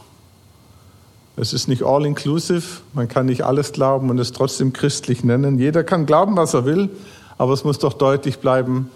Es 1.35 1.51
ist 1.51 1.67
nicht 1.67 1.83
all-inclusive, 1.83 2.79
man 2.93 3.09
kann 3.09 3.25
nicht 3.25 3.43
alles 3.43 3.73
glauben 3.73 4.09
und 4.09 4.19
es 4.19 4.31
trotzdem 4.31 4.71
christlich 4.71 5.25
nennen. 5.25 5.59
Jeder 5.59 5.83
kann 5.83 6.05
glauben, 6.05 6.37
was 6.37 6.53
er 6.53 6.63
will, 6.63 6.89
aber 7.37 7.51
es 7.51 7.65
muss 7.65 7.77
doch 7.79 7.91
deutlich 7.91 8.39
bleiben, 8.39 8.89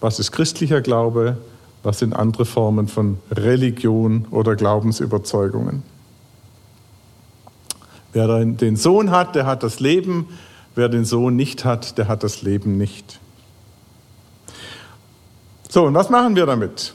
was 0.00 0.18
ist 0.18 0.32
christlicher 0.32 0.80
Glaube 0.80 1.36
was 1.82 1.98
sind 1.98 2.14
andere 2.14 2.44
Formen 2.44 2.88
von 2.88 3.18
Religion 3.30 4.26
oder 4.30 4.56
Glaubensüberzeugungen. 4.56 5.82
Wer 8.12 8.44
den 8.44 8.76
Sohn 8.76 9.10
hat, 9.10 9.34
der 9.34 9.46
hat 9.46 9.62
das 9.62 9.80
Leben. 9.80 10.28
Wer 10.74 10.88
den 10.88 11.04
Sohn 11.04 11.36
nicht 11.36 11.64
hat, 11.64 11.98
der 11.98 12.08
hat 12.08 12.22
das 12.22 12.42
Leben 12.42 12.78
nicht. 12.78 13.20
So, 15.68 15.84
und 15.84 15.94
was 15.94 16.08
machen 16.08 16.34
wir 16.34 16.46
damit? 16.46 16.94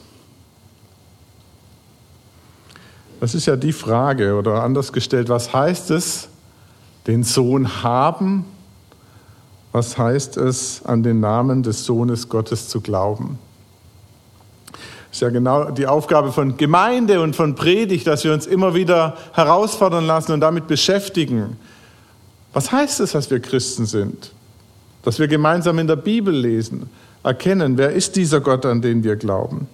Das 3.20 3.34
ist 3.34 3.46
ja 3.46 3.56
die 3.56 3.72
Frage, 3.72 4.34
oder 4.34 4.62
anders 4.62 4.92
gestellt, 4.92 5.28
was 5.28 5.54
heißt 5.54 5.92
es, 5.92 6.28
den 7.06 7.22
Sohn 7.22 7.82
haben? 7.82 8.44
Was 9.72 9.96
heißt 9.96 10.36
es, 10.36 10.84
an 10.84 11.02
den 11.02 11.20
Namen 11.20 11.62
des 11.62 11.84
Sohnes 11.84 12.28
Gottes 12.28 12.68
zu 12.68 12.80
glauben? 12.80 13.38
Ist 15.14 15.20
ja 15.20 15.28
genau 15.28 15.70
die 15.70 15.86
Aufgabe 15.86 16.32
von 16.32 16.56
Gemeinde 16.56 17.20
und 17.20 17.36
von 17.36 17.54
Predigt, 17.54 18.04
dass 18.08 18.24
wir 18.24 18.32
uns 18.32 18.46
immer 18.46 18.74
wieder 18.74 19.16
herausfordern 19.32 20.04
lassen 20.04 20.32
und 20.32 20.40
damit 20.40 20.66
beschäftigen. 20.66 21.56
Was 22.52 22.72
heißt 22.72 22.98
es, 22.98 23.12
dass 23.12 23.30
wir 23.30 23.38
Christen 23.38 23.86
sind? 23.86 24.32
Dass 25.04 25.20
wir 25.20 25.28
gemeinsam 25.28 25.78
in 25.78 25.86
der 25.86 25.94
Bibel 25.94 26.34
lesen, 26.34 26.90
erkennen, 27.22 27.78
wer 27.78 27.92
ist 27.92 28.16
dieser 28.16 28.40
Gott, 28.40 28.66
an 28.66 28.82
den 28.82 29.04
wir 29.04 29.14
glauben? 29.14 29.68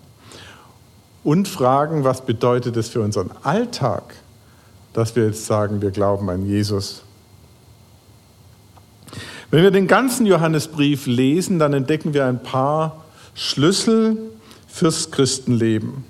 Und 1.24 1.48
fragen, 1.48 2.04
was 2.04 2.20
bedeutet 2.20 2.76
es 2.76 2.90
für 2.90 3.00
unseren 3.00 3.30
Alltag, 3.42 4.16
dass 4.92 5.16
wir 5.16 5.24
jetzt 5.24 5.46
sagen, 5.46 5.80
wir 5.80 5.90
glauben 5.90 6.28
an 6.28 6.44
Jesus? 6.44 7.02
Wenn 9.50 9.62
wir 9.62 9.70
den 9.70 9.86
ganzen 9.86 10.26
Johannesbrief 10.26 11.06
lesen, 11.06 11.58
dann 11.58 11.72
entdecken 11.72 12.12
wir 12.12 12.26
ein 12.26 12.42
paar 12.42 13.04
Schlüssel, 13.34 14.18
fürs 14.70 15.10
Christenleben. 15.10 16.04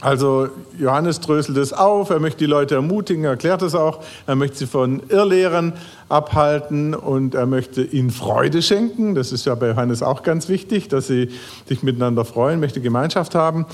Also 0.00 0.48
Johannes 0.78 1.20
dröselt 1.20 1.56
es 1.56 1.72
auf, 1.72 2.10
er 2.10 2.20
möchte 2.20 2.40
die 2.40 2.46
Leute 2.46 2.74
ermutigen, 2.74 3.24
erklärt 3.24 3.62
es 3.62 3.74
auch, 3.74 4.02
er 4.26 4.34
möchte 4.34 4.58
sie 4.58 4.66
von 4.66 5.02
Irrlehren 5.08 5.72
abhalten 6.10 6.94
und 6.94 7.34
er 7.34 7.46
möchte 7.46 7.82
ihnen 7.82 8.10
Freude 8.10 8.60
schenken. 8.60 9.14
Das 9.14 9.32
ist 9.32 9.46
ja 9.46 9.54
bei 9.54 9.68
Johannes 9.68 10.02
auch 10.02 10.22
ganz 10.22 10.48
wichtig, 10.50 10.88
dass 10.88 11.06
sie 11.06 11.30
sich 11.66 11.82
miteinander 11.82 12.26
freuen, 12.26 12.60
möchte 12.60 12.82
Gemeinschaft 12.82 13.34
haben. 13.34 13.64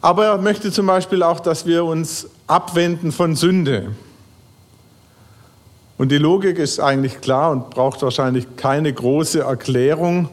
Aber 0.00 0.26
er 0.26 0.38
möchte 0.38 0.72
zum 0.72 0.86
Beispiel 0.86 1.22
auch, 1.22 1.40
dass 1.40 1.66
wir 1.66 1.84
uns 1.84 2.28
abwenden 2.46 3.12
von 3.12 3.36
Sünde. 3.36 3.90
Und 5.98 6.10
die 6.10 6.18
Logik 6.18 6.58
ist 6.58 6.80
eigentlich 6.80 7.20
klar 7.20 7.50
und 7.50 7.70
braucht 7.70 8.02
wahrscheinlich 8.02 8.56
keine 8.56 8.92
große 8.92 9.40
Erklärung. 9.40 10.28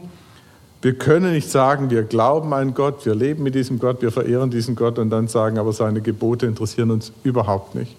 Wir 0.82 0.98
können 0.98 1.32
nicht 1.32 1.48
sagen, 1.48 1.90
wir 1.90 2.02
glauben 2.02 2.52
an 2.52 2.74
Gott, 2.74 3.06
wir 3.06 3.14
leben 3.14 3.44
mit 3.44 3.54
diesem 3.54 3.78
Gott, 3.78 4.02
wir 4.02 4.10
verehren 4.10 4.50
diesen 4.50 4.74
Gott 4.74 4.98
und 4.98 5.10
dann 5.10 5.28
sagen, 5.28 5.56
aber 5.58 5.72
seine 5.72 6.00
Gebote 6.00 6.46
interessieren 6.46 6.90
uns 6.90 7.12
überhaupt 7.22 7.76
nicht. 7.76 7.94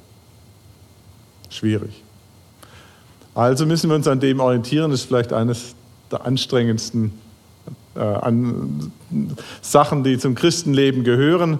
Schwierig. 1.49 2.03
Also 3.35 3.65
müssen 3.65 3.89
wir 3.89 3.95
uns 3.95 4.07
an 4.07 4.19
dem 4.19 4.41
orientieren, 4.41 4.91
das 4.91 5.01
ist 5.01 5.07
vielleicht 5.07 5.31
eines 5.31 5.75
der 6.11 6.25
anstrengendsten 6.25 7.13
äh, 7.95 7.99
an 7.99 8.91
Sachen, 9.61 10.03
die 10.03 10.17
zum 10.17 10.35
Christenleben 10.35 11.05
gehören, 11.05 11.59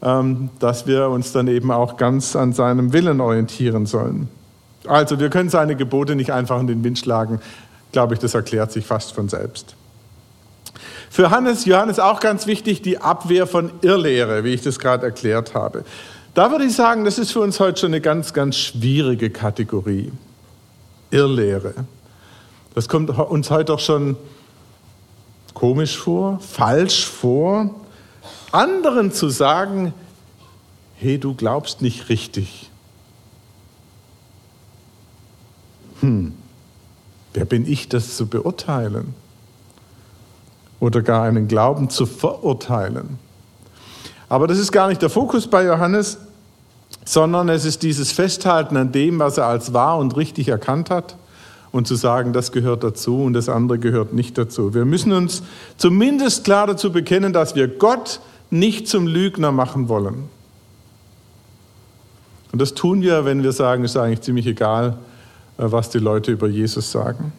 ähm, 0.00 0.48
dass 0.60 0.86
wir 0.86 1.10
uns 1.10 1.32
dann 1.32 1.46
eben 1.46 1.70
auch 1.72 1.98
ganz 1.98 2.36
an 2.36 2.54
seinem 2.54 2.94
Willen 2.94 3.20
orientieren 3.20 3.84
sollen. 3.84 4.28
Also 4.86 5.20
wir 5.20 5.28
können 5.28 5.50
seine 5.50 5.76
Gebote 5.76 6.16
nicht 6.16 6.32
einfach 6.32 6.58
in 6.58 6.68
den 6.68 6.82
Wind 6.84 6.98
schlagen, 6.98 7.40
glaube 7.92 8.14
ich, 8.14 8.20
das 8.20 8.32
erklärt 8.32 8.72
sich 8.72 8.86
fast 8.86 9.12
von 9.12 9.28
selbst. 9.28 9.76
Für 11.14 11.30
Hannes, 11.30 11.64
Johannes 11.64 12.00
auch 12.00 12.18
ganz 12.18 12.48
wichtig 12.48 12.82
die 12.82 12.98
Abwehr 12.98 13.46
von 13.46 13.70
Irrlehre, 13.82 14.42
wie 14.42 14.52
ich 14.52 14.62
das 14.62 14.80
gerade 14.80 15.06
erklärt 15.06 15.54
habe. 15.54 15.84
Da 16.34 16.50
würde 16.50 16.64
ich 16.64 16.74
sagen, 16.74 17.04
das 17.04 17.20
ist 17.20 17.30
für 17.30 17.38
uns 17.38 17.60
heute 17.60 17.78
schon 17.78 17.90
eine 17.90 18.00
ganz, 18.00 18.32
ganz 18.32 18.56
schwierige 18.56 19.30
Kategorie. 19.30 20.10
Irrlehre. 21.12 21.72
Das 22.74 22.88
kommt 22.88 23.10
uns 23.10 23.48
heute 23.48 23.74
auch 23.74 23.78
schon 23.78 24.16
komisch 25.54 25.96
vor, 25.96 26.40
falsch 26.40 27.06
vor, 27.06 27.72
anderen 28.50 29.12
zu 29.12 29.28
sagen, 29.28 29.94
hey, 30.96 31.18
du 31.18 31.34
glaubst 31.34 31.80
nicht 31.80 32.08
richtig. 32.08 32.70
Hm, 36.00 36.34
wer 37.34 37.44
bin 37.44 37.70
ich, 37.70 37.88
das 37.88 38.16
zu 38.16 38.26
beurteilen? 38.26 39.14
Oder 40.84 41.00
gar 41.00 41.22
einen 41.22 41.48
Glauben 41.48 41.88
zu 41.88 42.04
verurteilen. 42.04 43.18
Aber 44.28 44.46
das 44.46 44.58
ist 44.58 44.70
gar 44.70 44.88
nicht 44.88 45.00
der 45.00 45.08
Fokus 45.08 45.46
bei 45.46 45.64
Johannes, 45.64 46.18
sondern 47.06 47.48
es 47.48 47.64
ist 47.64 47.82
dieses 47.82 48.12
Festhalten 48.12 48.76
an 48.76 48.92
dem, 48.92 49.18
was 49.18 49.38
er 49.38 49.46
als 49.46 49.72
wahr 49.72 49.96
und 49.96 50.14
richtig 50.14 50.48
erkannt 50.48 50.90
hat 50.90 51.16
und 51.72 51.86
zu 51.86 51.94
sagen, 51.94 52.34
das 52.34 52.52
gehört 52.52 52.84
dazu 52.84 53.22
und 53.22 53.32
das 53.32 53.48
andere 53.48 53.78
gehört 53.78 54.12
nicht 54.12 54.36
dazu. 54.36 54.74
Wir 54.74 54.84
müssen 54.84 55.12
uns 55.12 55.42
zumindest 55.78 56.44
klar 56.44 56.66
dazu 56.66 56.92
bekennen, 56.92 57.32
dass 57.32 57.54
wir 57.54 57.66
Gott 57.66 58.20
nicht 58.50 58.86
zum 58.86 59.06
Lügner 59.06 59.52
machen 59.52 59.88
wollen. 59.88 60.28
Und 62.52 62.60
das 62.60 62.74
tun 62.74 63.00
wir, 63.00 63.24
wenn 63.24 63.42
wir 63.42 63.52
sagen, 63.52 63.84
es 63.84 63.92
ist 63.92 63.96
eigentlich 63.96 64.20
ziemlich 64.20 64.46
egal, 64.46 64.98
äh, 65.56 65.64
was 65.64 65.88
die 65.88 65.98
Leute 65.98 66.30
über 66.30 66.46
Jesus 66.46 66.92
sagen. 66.92 67.32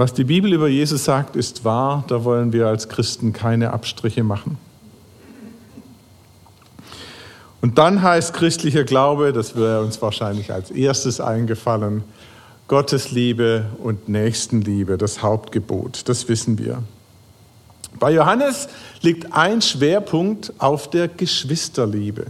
Was 0.00 0.14
die 0.14 0.24
Bibel 0.24 0.50
über 0.54 0.66
Jesus 0.66 1.04
sagt, 1.04 1.36
ist 1.36 1.62
wahr, 1.66 2.04
da 2.08 2.24
wollen 2.24 2.54
wir 2.54 2.68
als 2.68 2.88
Christen 2.88 3.34
keine 3.34 3.74
Abstriche 3.74 4.24
machen. 4.24 4.56
Und 7.60 7.76
dann 7.76 8.00
heißt 8.00 8.32
christlicher 8.32 8.84
Glaube, 8.84 9.34
das 9.34 9.56
wäre 9.56 9.82
uns 9.82 10.00
wahrscheinlich 10.00 10.54
als 10.54 10.70
erstes 10.70 11.20
eingefallen, 11.20 12.02
Gottes 12.66 13.10
Liebe 13.10 13.66
und 13.82 14.08
Nächstenliebe, 14.08 14.96
das 14.96 15.22
Hauptgebot, 15.22 16.08
das 16.08 16.30
wissen 16.30 16.58
wir. 16.58 16.82
Bei 17.98 18.10
Johannes 18.10 18.70
liegt 19.02 19.34
ein 19.34 19.60
Schwerpunkt 19.60 20.54
auf 20.56 20.88
der 20.88 21.08
Geschwisterliebe. 21.08 22.24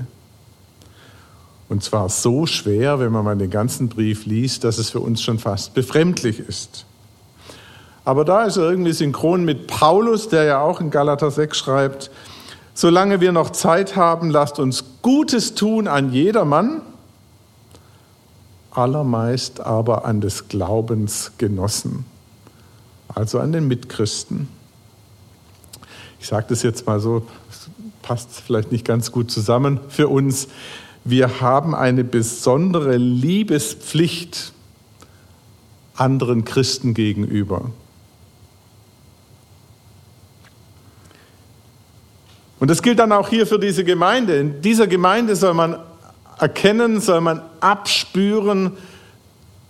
Und 1.68 1.84
zwar 1.84 2.08
so 2.08 2.46
schwer, 2.46 2.98
wenn 2.98 3.12
man 3.12 3.24
mal 3.24 3.38
den 3.38 3.50
ganzen 3.50 3.88
Brief 3.88 4.26
liest, 4.26 4.64
dass 4.64 4.78
es 4.78 4.90
für 4.90 4.98
uns 4.98 5.22
schon 5.22 5.38
fast 5.38 5.72
befremdlich 5.72 6.40
ist. 6.40 6.84
Aber 8.10 8.24
da 8.24 8.42
ist 8.42 8.56
er 8.56 8.68
irgendwie 8.68 8.90
synchron 8.90 9.44
mit 9.44 9.68
Paulus, 9.68 10.28
der 10.28 10.42
ja 10.42 10.60
auch 10.60 10.80
in 10.80 10.90
Galater 10.90 11.30
6 11.30 11.56
schreibt, 11.56 12.10
solange 12.74 13.20
wir 13.20 13.30
noch 13.30 13.50
Zeit 13.50 13.94
haben, 13.94 14.30
lasst 14.30 14.58
uns 14.58 14.82
Gutes 15.00 15.54
tun 15.54 15.86
an 15.86 16.12
jedermann, 16.12 16.82
allermeist 18.72 19.60
aber 19.60 20.06
an 20.06 20.20
des 20.20 20.48
Glaubens 20.48 21.30
Genossen, 21.38 22.04
also 23.14 23.38
an 23.38 23.52
den 23.52 23.68
Mitchristen. 23.68 24.48
Ich 26.18 26.26
sage 26.26 26.46
das 26.48 26.64
jetzt 26.64 26.88
mal 26.88 26.98
so, 26.98 27.22
passt 28.02 28.40
vielleicht 28.44 28.72
nicht 28.72 28.84
ganz 28.84 29.12
gut 29.12 29.30
zusammen 29.30 29.78
für 29.88 30.08
uns 30.08 30.48
wir 31.04 31.40
haben 31.40 31.76
eine 31.76 32.02
besondere 32.02 32.96
Liebespflicht 32.96 34.52
anderen 35.94 36.44
Christen 36.44 36.92
gegenüber. 36.92 37.70
Und 42.60 42.70
das 42.70 42.82
gilt 42.82 42.98
dann 42.98 43.10
auch 43.10 43.28
hier 43.28 43.46
für 43.46 43.58
diese 43.58 43.84
Gemeinde. 43.84 44.38
In 44.38 44.60
dieser 44.60 44.86
Gemeinde 44.86 45.34
soll 45.34 45.54
man 45.54 45.76
erkennen, 46.38 47.00
soll 47.00 47.22
man 47.22 47.42
abspüren, 47.60 48.72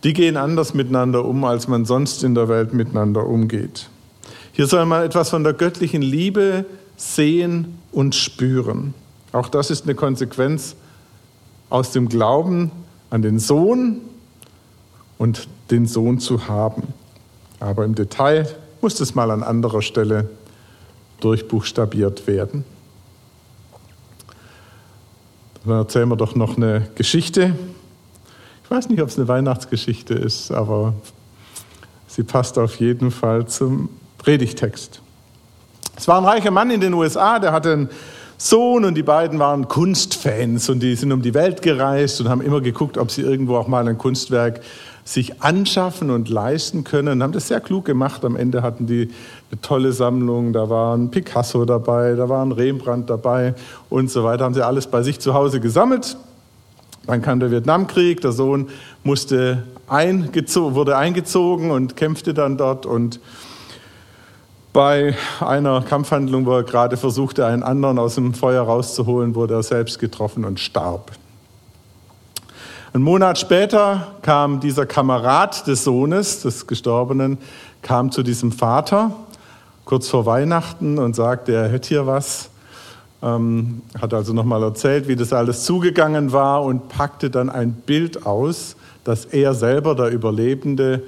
die 0.02 0.12
gehen 0.12 0.37
anders 0.37 0.75
miteinander 0.75 1.25
um, 1.25 1.44
als 1.44 1.68
man 1.68 1.85
sonst 1.85 2.25
in 2.25 2.35
der 2.35 2.49
Welt 2.49 2.75
miteinander 2.75 3.26
umgeht. 3.26 3.88
Hier 4.52 4.66
soll 4.66 4.85
man 4.87 5.04
etwas 5.04 5.30
von 5.30 5.44
der 5.44 5.52
göttlichen 5.52 6.02
Liebe 6.02 6.64
sehen 6.97 7.78
und 7.92 8.14
spüren. 8.14 8.94
Auch 9.32 9.49
das 9.49 9.70
ist 9.70 9.85
eine 9.85 9.94
Konsequenz 9.94 10.75
aus 11.68 11.92
dem 11.92 12.09
Glauben 12.09 12.73
an 13.11 13.23
den 13.23 13.38
Sohn 13.38 14.00
und 15.18 15.49
den 15.70 15.87
Sohn 15.87 16.18
zu 16.18 16.49
haben. 16.49 16.82
Aber 17.61 17.85
im 17.85 17.94
Detail 17.94 18.49
muss 18.80 18.99
es 19.00 19.14
mal 19.14 19.30
an 19.30 19.42
anderer 19.42 19.82
Stelle 19.82 20.28
durchbuchstabiert 21.20 22.26
werden. 22.26 22.64
Dann 25.64 25.76
erzählen 25.76 26.08
wir 26.08 26.16
doch 26.16 26.34
noch 26.34 26.56
eine 26.56 26.88
Geschichte. 26.94 27.54
Ich 28.64 28.70
weiß 28.70 28.88
nicht, 28.88 29.02
ob 29.02 29.08
es 29.08 29.18
eine 29.18 29.28
Weihnachtsgeschichte 29.28 30.14
ist, 30.14 30.50
aber 30.50 30.94
sie 32.06 32.22
passt 32.22 32.58
auf 32.58 32.76
jeden 32.76 33.10
Fall 33.10 33.46
zum 33.46 33.90
Predigtext. 34.18 35.02
Es 35.96 36.08
war 36.08 36.18
ein 36.18 36.24
reicher 36.24 36.50
Mann 36.50 36.70
in 36.70 36.80
den 36.80 36.94
USA, 36.94 37.38
der 37.38 37.52
hatte 37.52 37.72
einen 37.72 37.90
Sohn 38.42 38.87
und 38.87 38.94
die 38.94 39.02
beiden 39.02 39.38
waren 39.38 39.68
Kunstfans 39.68 40.70
und 40.70 40.80
die 40.80 40.97
sind 40.97 41.12
um 41.12 41.20
die 41.20 41.35
Welt 41.35 41.61
gereist 41.61 42.23
und 42.23 42.30
haben 42.30 42.40
immer 42.40 42.62
geguckt, 42.62 42.97
ob 42.97 43.11
sie 43.11 43.20
irgendwo 43.20 43.56
auch 43.56 43.68
mal 43.68 43.87
ein 43.87 43.99
Kunstwerk 43.99 44.62
sich 45.04 45.42
anschaffen 45.42 46.09
und 46.09 46.30
leisten 46.30 46.82
können 46.82 47.09
und 47.09 47.23
haben 47.23 47.32
das 47.32 47.49
sehr 47.49 47.61
klug 47.61 47.85
gemacht. 47.85 48.25
Am 48.25 48.37
Ende 48.37 48.62
hatten 48.62 48.87
die 48.87 49.11
eine 49.50 49.61
tolle 49.61 49.92
Sammlung, 49.92 50.54
da 50.54 50.70
war 50.70 50.97
ein 50.97 51.11
Picasso 51.11 51.66
dabei, 51.66 52.14
da 52.14 52.30
war 52.30 52.42
ein 52.42 52.52
Rembrandt 52.52 53.11
dabei 53.11 53.54
und 53.90 54.11
so 54.11 54.25
weiter. 54.25 54.44
Haben 54.44 54.54
sie 54.54 54.64
alles 54.64 54.87
bei 54.87 55.02
sich 55.02 55.18
zu 55.18 55.35
Hause 55.35 55.61
gesammelt. 55.61 56.16
Dann 57.06 57.20
kam 57.20 57.40
der 57.40 57.50
Vietnamkrieg, 57.50 58.23
der 58.23 58.32
Sohn 58.32 58.70
musste 59.04 59.64
eingezogen, 59.87 60.75
wurde 60.75 60.97
eingezogen 60.97 61.73
und 61.73 61.94
kämpfte 61.94 62.32
dann 62.32 62.56
dort 62.56 62.87
und 62.87 63.20
bei 64.72 65.16
einer 65.40 65.82
Kampfhandlung, 65.82 66.46
wo 66.46 66.52
er 66.52 66.62
gerade 66.62 66.96
versuchte, 66.96 67.44
einen 67.46 67.62
anderen 67.62 67.98
aus 67.98 68.14
dem 68.14 68.34
Feuer 68.34 68.62
rauszuholen, 68.62 69.34
wurde 69.34 69.54
er 69.54 69.62
selbst 69.62 69.98
getroffen 69.98 70.44
und 70.44 70.60
starb. 70.60 71.12
Ein 72.92 73.02
Monat 73.02 73.38
später 73.38 74.14
kam 74.23 74.60
dieser 74.60 74.86
Kamerad 74.86 75.66
des 75.66 75.84
Sohnes, 75.84 76.42
des 76.42 76.66
Gestorbenen, 76.66 77.38
kam 77.82 78.10
zu 78.10 78.23
diesem 78.23 78.52
Vater 78.52 79.12
kurz 79.84 80.08
vor 80.08 80.26
Weihnachten 80.26 80.99
und 80.99 81.16
sagte, 81.16 81.52
er 81.52 81.68
hätte 81.68 81.88
hier 81.88 82.06
was. 82.06 82.50
Ähm, 83.23 83.82
hat 84.00 84.14
also 84.14 84.32
nochmal 84.32 84.62
erzählt, 84.62 85.08
wie 85.08 85.16
das 85.16 85.32
alles 85.32 85.64
zugegangen 85.64 86.32
war 86.32 86.62
und 86.62 86.88
packte 86.88 87.28
dann 87.28 87.50
ein 87.50 87.73
Bild 87.73 88.25
aus, 88.25 88.76
das 89.04 89.25
er 89.25 89.52
selber, 89.54 89.95
der 89.95 90.10
Überlebende, 90.10 91.02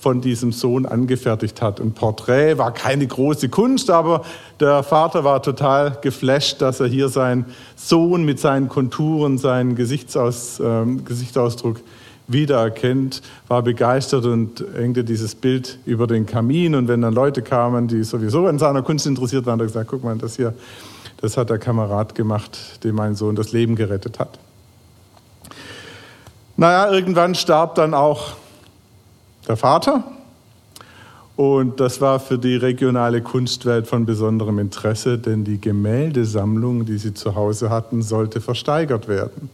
von 0.00 0.20
diesem 0.20 0.52
Sohn 0.52 0.86
angefertigt 0.86 1.60
hat. 1.60 1.80
Ein 1.80 1.92
Porträt 1.92 2.58
war 2.58 2.72
keine 2.72 3.06
große 3.06 3.48
Kunst, 3.48 3.90
aber 3.90 4.22
der 4.60 4.82
Vater 4.82 5.24
war 5.24 5.42
total 5.42 5.98
geflasht, 6.00 6.62
dass 6.62 6.80
er 6.80 6.86
hier 6.86 7.08
seinen 7.08 7.46
Sohn 7.76 8.24
mit 8.24 8.38
seinen 8.38 8.68
Konturen, 8.68 9.38
seinen 9.38 9.74
Gesichtsaus, 9.74 10.60
äh, 10.60 10.84
Gesichtsausdruck 11.04 11.80
wiedererkennt, 12.28 13.22
war 13.48 13.62
begeistert 13.62 14.26
und 14.26 14.64
hängte 14.76 15.02
dieses 15.02 15.34
Bild 15.34 15.78
über 15.86 16.06
den 16.06 16.26
Kamin. 16.26 16.74
Und 16.74 16.86
wenn 16.86 17.00
dann 17.00 17.14
Leute 17.14 17.42
kamen, 17.42 17.88
die 17.88 18.04
sowieso 18.04 18.46
an 18.46 18.58
seiner 18.58 18.82
Kunst 18.82 19.06
interessiert 19.06 19.46
waren, 19.46 19.54
hat 19.54 19.62
er 19.62 19.66
gesagt, 19.66 19.90
guck 19.90 20.04
mal, 20.04 20.16
das 20.16 20.36
hier, 20.36 20.54
das 21.20 21.36
hat 21.36 21.50
der 21.50 21.58
Kamerad 21.58 22.14
gemacht, 22.14 22.84
dem 22.84 22.94
mein 22.94 23.14
Sohn 23.14 23.34
das 23.34 23.52
Leben 23.52 23.74
gerettet 23.74 24.18
hat. 24.18 24.38
Naja, 26.56 26.92
irgendwann 26.92 27.34
starb 27.34 27.76
dann 27.76 27.94
auch 27.94 28.32
der 29.48 29.56
Vater. 29.56 30.04
Und 31.38 31.78
das 31.78 32.00
war 32.00 32.18
für 32.18 32.36
die 32.36 32.56
regionale 32.56 33.22
Kunstwelt 33.22 33.86
von 33.86 34.04
besonderem 34.04 34.58
Interesse, 34.58 35.18
denn 35.18 35.44
die 35.44 35.60
Gemäldesammlung, 35.60 36.84
die 36.84 36.98
sie 36.98 37.14
zu 37.14 37.36
Hause 37.36 37.70
hatten, 37.70 38.02
sollte 38.02 38.40
versteigert 38.40 39.06
werden. 39.06 39.48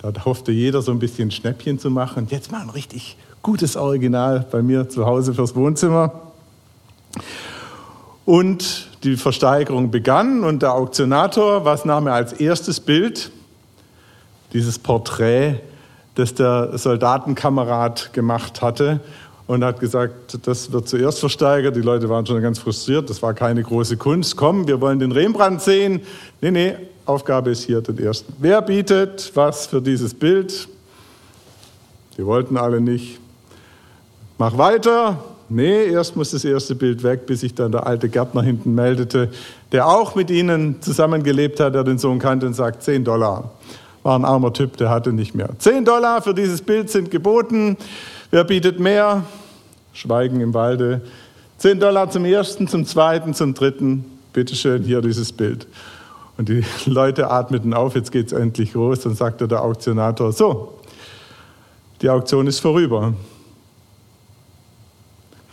Da 0.00 0.12
hoffte 0.24 0.50
jeder 0.50 0.80
so 0.80 0.92
ein 0.92 0.98
bisschen 0.98 1.30
Schnäppchen 1.30 1.78
zu 1.78 1.90
machen. 1.90 2.26
Jetzt 2.30 2.50
mal 2.50 2.62
ein 2.62 2.70
richtig 2.70 3.18
gutes 3.42 3.76
Original 3.76 4.46
bei 4.50 4.62
mir 4.62 4.88
zu 4.88 5.04
Hause 5.04 5.34
fürs 5.34 5.54
Wohnzimmer. 5.54 6.10
Und 8.24 8.88
die 9.04 9.16
Versteigerung 9.16 9.90
begann 9.90 10.42
und 10.42 10.62
der 10.62 10.72
Auktionator, 10.72 11.66
was 11.66 11.84
nahm 11.84 12.06
er 12.06 12.14
als 12.14 12.32
erstes 12.32 12.80
Bild? 12.80 13.30
Dieses 14.54 14.78
Porträt, 14.78 15.60
das 16.14 16.32
der 16.32 16.78
Soldatenkamerad 16.78 18.14
gemacht 18.14 18.62
hatte 18.62 19.00
und 19.46 19.64
hat 19.64 19.80
gesagt, 19.80 20.38
das 20.46 20.72
wird 20.72 20.88
zuerst 20.88 21.20
versteigert. 21.20 21.76
Die 21.76 21.80
Leute 21.80 22.08
waren 22.08 22.26
schon 22.26 22.40
ganz 22.42 22.58
frustriert, 22.58 23.08
das 23.08 23.22
war 23.22 23.34
keine 23.34 23.62
große 23.62 23.96
Kunst. 23.96 24.36
Komm, 24.36 24.66
wir 24.66 24.80
wollen 24.80 24.98
den 24.98 25.12
Rembrandt 25.12 25.62
sehen. 25.62 26.00
Nee, 26.40 26.50
nee, 26.50 26.74
Aufgabe 27.04 27.50
ist 27.50 27.62
hier 27.62 27.80
den 27.80 27.98
ersten. 27.98 28.32
Wer 28.38 28.60
bietet 28.62 29.30
was 29.34 29.66
für 29.66 29.80
dieses 29.80 30.14
Bild? 30.14 30.68
Die 32.16 32.26
wollten 32.26 32.56
alle 32.56 32.80
nicht. 32.80 33.20
Mach 34.38 34.56
weiter. 34.58 35.22
Nee, 35.48 35.86
erst 35.86 36.16
muss 36.16 36.32
das 36.32 36.44
erste 36.44 36.74
Bild 36.74 37.04
weg, 37.04 37.26
bis 37.26 37.40
sich 37.40 37.54
dann 37.54 37.70
der 37.70 37.86
alte 37.86 38.08
Gärtner 38.08 38.42
hinten 38.42 38.74
meldete, 38.74 39.30
der 39.70 39.86
auch 39.86 40.16
mit 40.16 40.28
ihnen 40.28 40.82
zusammengelebt 40.82 41.60
hat, 41.60 41.74
der 41.74 41.84
den 41.84 41.98
Sohn 41.98 42.18
kannte 42.18 42.46
und 42.46 42.54
sagt, 42.54 42.82
10 42.82 43.04
Dollar. 43.04 43.52
War 44.02 44.18
ein 44.18 44.24
armer 44.24 44.52
Typ, 44.52 44.76
der 44.76 44.90
hatte 44.90 45.12
nicht 45.12 45.36
mehr. 45.36 45.50
10 45.56 45.84
Dollar 45.84 46.20
für 46.20 46.34
dieses 46.34 46.62
Bild 46.62 46.90
sind 46.90 47.12
geboten. 47.12 47.76
Wer 48.30 48.44
bietet 48.44 48.80
mehr? 48.80 49.24
Schweigen 49.92 50.40
im 50.40 50.52
Walde. 50.52 51.02
Zehn 51.58 51.78
Dollar 51.78 52.10
zum 52.10 52.24
ersten, 52.24 52.66
zum 52.66 52.84
zweiten, 52.84 53.34
zum 53.34 53.54
dritten. 53.54 54.04
Bitteschön, 54.32 54.82
hier 54.82 55.00
dieses 55.00 55.32
Bild. 55.32 55.66
Und 56.36 56.48
die 56.48 56.64
Leute 56.86 57.30
atmeten 57.30 57.72
auf, 57.72 57.94
jetzt 57.94 58.10
geht 58.12 58.26
es 58.26 58.32
endlich 58.32 58.74
los. 58.74 59.00
Dann 59.00 59.14
sagte 59.14 59.46
der 59.46 59.62
Auktionator, 59.62 60.32
so, 60.32 60.78
die 62.02 62.10
Auktion 62.10 62.46
ist 62.46 62.58
vorüber. 62.58 63.14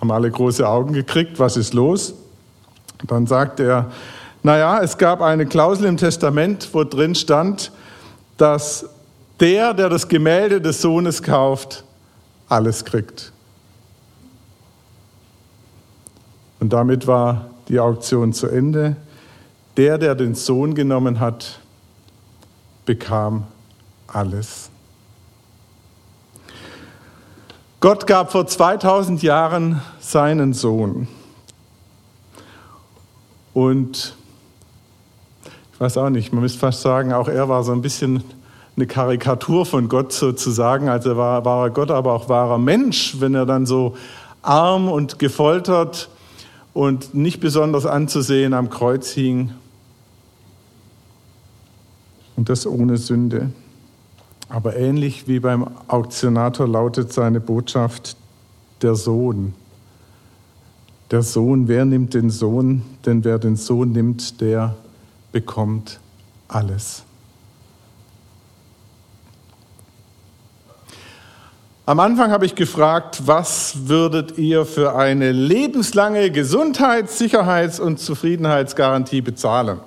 Haben 0.01 0.12
alle 0.12 0.29
große 0.29 0.67
Augen 0.67 0.93
gekriegt, 0.93 1.39
was 1.39 1.55
ist 1.55 1.73
los? 1.73 2.15
Dann 3.07 3.27
sagte 3.27 3.63
er, 3.63 3.91
naja, 4.41 4.81
es 4.81 4.97
gab 4.97 5.21
eine 5.21 5.45
Klausel 5.45 5.86
im 5.86 5.95
Testament, 5.95 6.69
wo 6.73 6.83
drin 6.83 7.15
stand, 7.15 7.71
dass 8.38 8.89
der, 9.39 9.73
der 9.73 9.89
das 9.89 10.07
Gemälde 10.07 10.59
des 10.59 10.81
Sohnes 10.81 11.23
kauft, 11.23 11.86
alles 12.53 12.85
kriegt. 12.85 13.31
Und 16.59 16.71
damit 16.71 17.07
war 17.07 17.49
die 17.67 17.79
Auktion 17.79 18.31
zu 18.31 18.47
Ende. 18.47 18.95
Der, 19.75 19.97
der 19.97 20.15
den 20.15 20.35
Sohn 20.35 20.75
genommen 20.75 21.19
hat, 21.19 21.59
bekam 22.85 23.47
alles. 24.07 24.69
Gott 27.79 28.07
gab 28.07 28.31
vor 28.31 28.45
2000 28.47 29.23
Jahren 29.23 29.81
seinen 29.99 30.53
Sohn. 30.53 31.07
Und 33.53 34.15
ich 35.73 35.81
weiß 35.81 35.97
auch 35.97 36.09
nicht, 36.09 36.31
man 36.31 36.43
müsste 36.43 36.59
fast 36.59 36.81
sagen, 36.81 37.13
auch 37.13 37.27
er 37.27 37.49
war 37.49 37.63
so 37.63 37.71
ein 37.71 37.81
bisschen 37.81 38.23
eine 38.75 38.88
Karikatur 38.88 39.65
von 39.65 39.88
Gott 39.88 40.13
sozusagen. 40.13 40.89
Also 40.89 41.12
er 41.12 41.17
war 41.17 41.45
wahrer 41.45 41.69
Gott, 41.69 41.91
aber 41.91 42.13
auch 42.13 42.29
wahrer 42.29 42.57
Mensch, 42.57 43.19
wenn 43.19 43.36
er 43.36 43.45
dann 43.45 43.65
so 43.65 43.95
arm 44.41 44.89
und 44.89 45.19
gefoltert 45.19 46.09
und 46.73 47.13
nicht 47.13 47.39
besonders 47.39 47.86
anzusehen 47.86 48.53
am 48.53 48.69
Kreuz 48.69 49.12
hing. 49.12 49.51
Und 52.36 52.49
das 52.49 52.65
ohne 52.65 52.97
Sünde. 52.97 53.51
Aber 54.49 54.75
ähnlich 54.75 55.27
wie 55.27 55.39
beim 55.39 55.67
Auktionator 55.88 56.67
lautet 56.67 57.13
seine 57.13 57.39
Botschaft 57.39 58.17
der 58.81 58.95
Sohn. 58.95 59.53
Der 61.12 61.21
Sohn, 61.21 61.67
wer 61.67 61.86
nimmt 61.86 62.15
den 62.15 62.31
Sohn? 62.31 62.81
Denn 63.05 63.23
wer 63.23 63.38
den 63.38 63.55
Sohn 63.55 63.91
nimmt, 63.91 64.41
der 64.41 64.75
bekommt 65.31 65.99
alles. 66.47 67.03
Am 71.85 71.99
Anfang 71.99 72.31
habe 72.31 72.45
ich 72.45 72.55
gefragt, 72.55 73.23
was 73.25 73.89
würdet 73.89 74.37
ihr 74.37 74.65
für 74.65 74.95
eine 74.95 75.33
lebenslange 75.33 76.31
Gesundheits-, 76.31 77.17
Sicherheits- 77.17 77.81
und 77.81 77.99
Zufriedenheitsgarantie 77.99 79.19
bezahlen? 79.19 79.81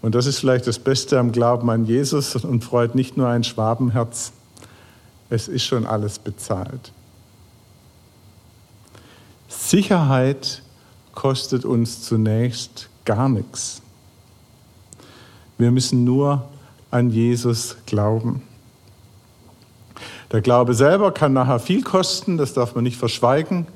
Und 0.00 0.14
das 0.14 0.24
ist 0.24 0.38
vielleicht 0.38 0.66
das 0.66 0.78
Beste 0.78 1.18
am 1.18 1.30
Glauben 1.30 1.68
an 1.68 1.84
Jesus 1.84 2.36
und 2.36 2.64
freut 2.64 2.94
nicht 2.94 3.18
nur 3.18 3.28
ein 3.28 3.44
Schwabenherz. 3.44 4.32
Es 5.28 5.46
ist 5.46 5.64
schon 5.64 5.84
alles 5.84 6.18
bezahlt. 6.18 6.92
Sicherheit 9.48 10.62
kostet 11.14 11.66
uns 11.66 12.02
zunächst 12.02 12.88
gar 13.04 13.28
nichts. 13.28 13.82
Wir 15.58 15.70
müssen 15.70 16.04
nur 16.04 16.48
an 16.96 17.10
Jesus 17.10 17.76
glauben. 17.84 18.42
Der 20.32 20.40
Glaube 20.40 20.72
selber 20.72 21.12
kann 21.12 21.34
nachher 21.34 21.60
viel 21.60 21.82
kosten, 21.82 22.38
das 22.38 22.54
darf 22.54 22.74
man 22.74 22.84
nicht 22.84 22.96
verschweigen, 22.96 23.66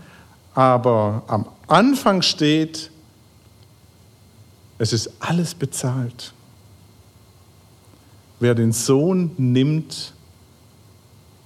aber 0.54 1.22
am 1.26 1.46
Anfang 1.68 2.22
steht, 2.22 2.90
es 4.78 4.94
ist 4.94 5.12
alles 5.20 5.54
bezahlt. 5.54 6.32
Wer 8.40 8.54
den 8.54 8.72
Sohn 8.72 9.32
nimmt, 9.36 10.14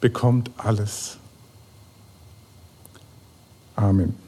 bekommt 0.01 0.53
alles. 0.57 1.19
Amen. 3.75 4.24